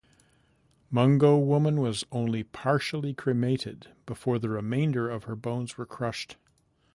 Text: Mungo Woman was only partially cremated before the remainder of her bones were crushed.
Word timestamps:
Mungo 0.89 1.37
Woman 1.37 1.79
was 1.79 2.03
only 2.11 2.41
partially 2.41 3.13
cremated 3.13 3.89
before 4.07 4.39
the 4.39 4.49
remainder 4.49 5.07
of 5.07 5.25
her 5.25 5.35
bones 5.35 5.77
were 5.77 5.85
crushed. 5.85 6.37